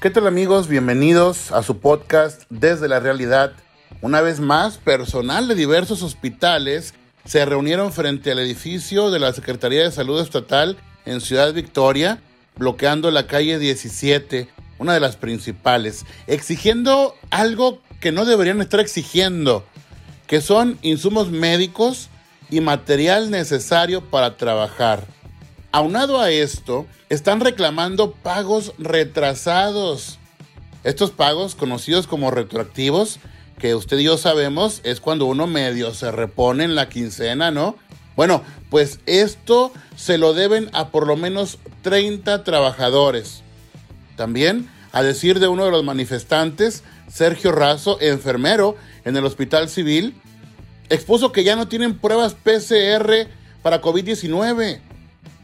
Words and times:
¿Qué 0.00 0.10
tal 0.10 0.28
amigos? 0.28 0.68
Bienvenidos 0.68 1.50
a 1.50 1.64
su 1.64 1.80
podcast 1.80 2.44
Desde 2.50 2.86
la 2.86 3.00
Realidad. 3.00 3.54
Una 4.00 4.20
vez 4.20 4.38
más, 4.38 4.78
personal 4.78 5.48
de 5.48 5.56
diversos 5.56 6.04
hospitales 6.04 6.94
se 7.24 7.44
reunieron 7.44 7.92
frente 7.92 8.30
al 8.30 8.38
edificio 8.38 9.10
de 9.10 9.18
la 9.18 9.32
Secretaría 9.32 9.82
de 9.82 9.90
Salud 9.90 10.20
Estatal 10.20 10.76
en 11.04 11.20
Ciudad 11.20 11.52
Victoria, 11.52 12.22
bloqueando 12.56 13.10
la 13.10 13.26
calle 13.26 13.58
17, 13.58 14.46
una 14.78 14.94
de 14.94 15.00
las 15.00 15.16
principales, 15.16 16.06
exigiendo 16.28 17.16
algo 17.30 17.80
que 17.98 18.12
no 18.12 18.24
deberían 18.24 18.60
estar 18.60 18.78
exigiendo, 18.78 19.66
que 20.28 20.40
son 20.40 20.78
insumos 20.82 21.32
médicos 21.32 22.08
y 22.50 22.60
material 22.60 23.32
necesario 23.32 24.08
para 24.08 24.36
trabajar. 24.36 25.17
Aunado 25.70 26.18
a 26.18 26.30
esto, 26.30 26.86
están 27.10 27.40
reclamando 27.40 28.12
pagos 28.12 28.72
retrasados. 28.78 30.18
Estos 30.82 31.10
pagos, 31.10 31.54
conocidos 31.54 32.06
como 32.06 32.30
retroactivos, 32.30 33.18
que 33.58 33.74
usted 33.74 33.98
y 33.98 34.04
yo 34.04 34.16
sabemos, 34.16 34.80
es 34.84 35.00
cuando 35.00 35.26
uno 35.26 35.46
medio 35.46 35.92
se 35.92 36.10
repone 36.10 36.64
en 36.64 36.74
la 36.74 36.88
quincena, 36.88 37.50
¿no? 37.50 37.76
Bueno, 38.16 38.42
pues 38.70 39.00
esto 39.04 39.70
se 39.94 40.16
lo 40.16 40.32
deben 40.32 40.70
a 40.72 40.88
por 40.88 41.06
lo 41.06 41.16
menos 41.16 41.58
30 41.82 42.44
trabajadores. 42.44 43.42
También, 44.16 44.70
a 44.92 45.02
decir 45.02 45.38
de 45.38 45.48
uno 45.48 45.66
de 45.66 45.70
los 45.70 45.84
manifestantes, 45.84 46.82
Sergio 47.08 47.52
Razo, 47.52 48.00
enfermero 48.00 48.74
en 49.04 49.18
el 49.18 49.24
Hospital 49.26 49.68
Civil, 49.68 50.14
expuso 50.88 51.30
que 51.30 51.44
ya 51.44 51.56
no 51.56 51.68
tienen 51.68 51.98
pruebas 51.98 52.32
PCR 52.34 53.28
para 53.62 53.82
COVID-19 53.82 54.87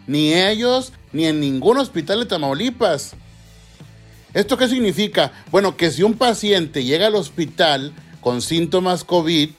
ni 0.06 0.34
ellos, 0.34 0.92
ni 1.12 1.26
en 1.26 1.40
ningún 1.40 1.78
hospital 1.78 2.20
de 2.20 2.26
Tamaulipas. 2.26 3.14
¿Esto 4.34 4.56
qué 4.56 4.68
significa? 4.68 5.32
Bueno, 5.50 5.76
que 5.76 5.90
si 5.90 6.02
un 6.02 6.14
paciente 6.14 6.84
llega 6.84 7.06
al 7.06 7.14
hospital 7.14 7.92
con 8.20 8.42
síntomas 8.42 9.04
COVID, 9.04 9.50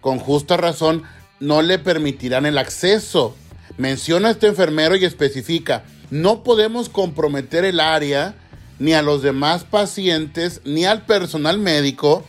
con 0.00 0.18
justa 0.18 0.56
razón, 0.56 1.02
no 1.40 1.62
le 1.62 1.78
permitirán 1.78 2.46
el 2.46 2.58
acceso. 2.58 3.34
Menciona 3.76 4.30
este 4.30 4.46
enfermero 4.46 4.96
y 4.96 5.04
especifica, 5.04 5.84
no 6.10 6.44
podemos 6.44 6.88
comprometer 6.88 7.64
el 7.64 7.80
área, 7.80 8.36
ni 8.78 8.92
a 8.92 9.02
los 9.02 9.22
demás 9.22 9.64
pacientes, 9.64 10.60
ni 10.64 10.84
al 10.84 11.04
personal 11.04 11.58
médico, 11.58 12.24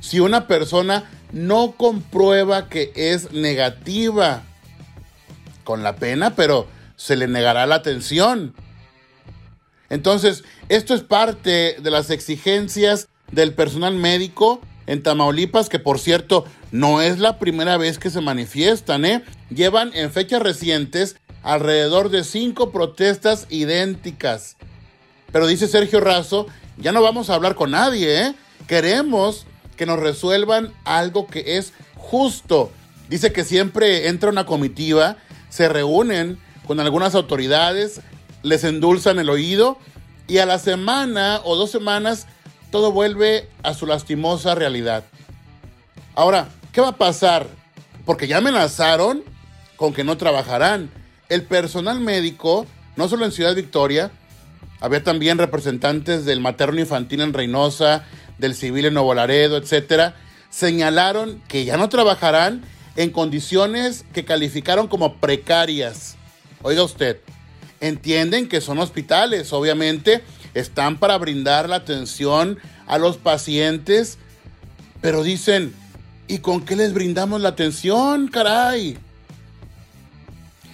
si 0.00 0.20
una 0.20 0.46
persona 0.46 1.10
no 1.32 1.72
comprueba 1.72 2.68
que 2.68 2.92
es 2.94 3.32
negativa. 3.32 4.42
Con 5.64 5.82
la 5.82 5.96
pena, 5.96 6.36
pero 6.36 6.68
se 6.96 7.16
le 7.16 7.28
negará 7.28 7.66
la 7.66 7.76
atención. 7.76 8.54
Entonces, 9.88 10.44
esto 10.68 10.94
es 10.94 11.02
parte 11.02 11.76
de 11.80 11.90
las 11.90 12.10
exigencias 12.10 13.08
del 13.30 13.54
personal 13.54 13.94
médico 13.94 14.60
en 14.86 15.02
Tamaulipas, 15.02 15.68
que 15.68 15.78
por 15.78 15.98
cierto, 15.98 16.44
no 16.70 17.00
es 17.00 17.18
la 17.18 17.38
primera 17.38 17.76
vez 17.76 17.98
que 17.98 18.10
se 18.10 18.20
manifiestan, 18.20 19.04
¿eh? 19.04 19.24
Llevan 19.50 19.92
en 19.94 20.10
fechas 20.10 20.42
recientes 20.42 21.16
alrededor 21.42 22.10
de 22.10 22.24
cinco 22.24 22.72
protestas 22.72 23.46
idénticas. 23.50 24.56
Pero 25.32 25.46
dice 25.46 25.68
Sergio 25.68 26.00
Razo, 26.00 26.46
ya 26.78 26.92
no 26.92 27.02
vamos 27.02 27.30
a 27.30 27.34
hablar 27.34 27.54
con 27.54 27.72
nadie, 27.72 28.22
¿eh? 28.22 28.34
Queremos 28.66 29.46
que 29.76 29.86
nos 29.86 30.00
resuelvan 30.00 30.72
algo 30.84 31.26
que 31.26 31.58
es 31.58 31.72
justo. 31.94 32.72
Dice 33.08 33.32
que 33.32 33.44
siempre 33.44 34.08
entra 34.08 34.30
una 34.30 34.46
comitiva, 34.46 35.16
se 35.48 35.68
reúnen 35.68 36.38
con 36.66 36.80
algunas 36.80 37.14
autoridades, 37.14 38.00
les 38.42 38.64
endulzan 38.64 39.18
el 39.18 39.30
oído 39.30 39.78
y 40.26 40.38
a 40.38 40.46
la 40.46 40.58
semana 40.58 41.40
o 41.44 41.56
dos 41.56 41.70
semanas 41.70 42.26
todo 42.70 42.92
vuelve 42.92 43.48
a 43.62 43.74
su 43.74 43.86
lastimosa 43.86 44.54
realidad. 44.54 45.04
Ahora, 46.14 46.48
¿qué 46.72 46.80
va 46.80 46.88
a 46.88 46.96
pasar? 46.96 47.46
Porque 48.04 48.26
ya 48.26 48.38
amenazaron 48.38 49.22
con 49.76 49.92
que 49.92 50.04
no 50.04 50.16
trabajarán. 50.16 50.90
El 51.28 51.42
personal 51.42 52.00
médico, 52.00 52.66
no 52.96 53.08
solo 53.08 53.24
en 53.24 53.32
Ciudad 53.32 53.54
Victoria, 53.54 54.10
había 54.80 55.02
también 55.02 55.38
representantes 55.38 56.24
del 56.24 56.40
materno 56.40 56.80
infantil 56.80 57.20
en 57.20 57.32
Reynosa, 57.32 58.04
del 58.38 58.54
civil 58.54 58.86
en 58.86 58.94
Nuevo 58.94 59.14
Laredo, 59.14 59.56
etcétera, 59.56 60.14
señalaron 60.50 61.42
que 61.48 61.64
ya 61.64 61.76
no 61.76 61.88
trabajarán 61.88 62.62
en 62.96 63.10
condiciones 63.10 64.04
que 64.12 64.24
calificaron 64.24 64.88
como 64.88 65.16
precarias. 65.16 66.16
Oiga 66.66 66.82
usted, 66.82 67.20
entienden 67.78 68.48
que 68.48 68.60
son 68.60 68.80
hospitales, 68.80 69.52
obviamente 69.52 70.24
están 70.52 70.98
para 70.98 71.16
brindar 71.16 71.68
la 71.68 71.76
atención 71.76 72.58
a 72.88 72.98
los 72.98 73.18
pacientes, 73.18 74.18
pero 75.00 75.22
dicen, 75.22 75.72
¿y 76.26 76.38
con 76.38 76.64
qué 76.64 76.74
les 76.74 76.92
brindamos 76.92 77.40
la 77.40 77.50
atención, 77.50 78.26
caray? 78.26 78.98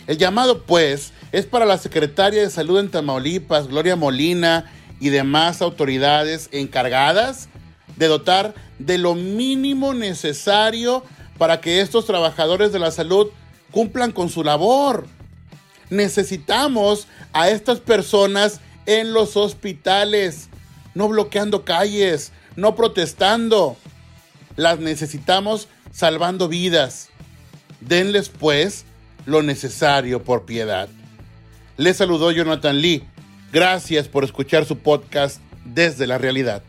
El 0.06 0.16
llamado, 0.16 0.62
pues, 0.62 1.12
es 1.30 1.44
para 1.44 1.66
la 1.66 1.76
secretaria 1.76 2.41
de 2.41 2.48
Salud 2.48 2.80
en 2.80 2.91
Tamaulipas, 2.91 3.69
Gloria 3.69 3.94
Molina, 3.94 4.72
y 4.98 5.10
demás 5.10 5.60
autoridades 5.60 6.48
encargadas 6.53 7.50
de 7.98 8.06
dotar 8.06 8.54
de 8.78 8.97
lo 8.97 9.14
mínimo 9.14 9.92
necesario 9.92 11.04
para 11.36 11.60
que 11.60 11.82
estos 11.82 12.06
trabajadores 12.06 12.72
de 12.72 12.78
la 12.78 12.92
salud 12.92 13.26
cumplan 13.70 14.10
con 14.10 14.30
su 14.30 14.42
labor. 14.42 15.06
Necesitamos 15.92 17.06
a 17.34 17.50
estas 17.50 17.78
personas 17.78 18.60
en 18.86 19.12
los 19.12 19.36
hospitales, 19.36 20.48
no 20.94 21.06
bloqueando 21.06 21.66
calles, 21.66 22.32
no 22.56 22.75
protestando. 22.75 23.76
Las 24.56 24.78
necesitamos 24.78 25.69
salvando 25.92 26.48
vidas. 26.48 27.10
Denles 27.82 28.30
pues 28.30 28.86
lo 29.26 29.42
necesario 29.42 30.25
por 30.25 30.47
piedad. 30.47 30.88
Les 31.76 31.98
saludó 31.98 32.30
Jonathan 32.30 32.80
Lee. 32.80 33.04
Gracias 33.53 34.09
por 34.09 34.24
escuchar 34.24 34.64
su 34.64 34.78
podcast 34.78 35.42
desde 35.66 36.06
la 36.06 36.16
realidad. 36.16 36.62